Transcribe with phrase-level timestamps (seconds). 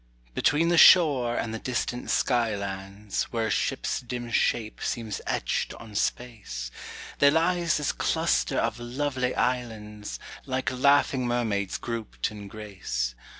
[0.33, 5.75] Between the shore and the distant sky lands, Where a ship's dim shape seems etched
[5.75, 6.71] on space,
[7.19, 10.17] There lies this cluster of lovely islands,
[10.47, 13.13] Like laughing mermaids grouped in grace.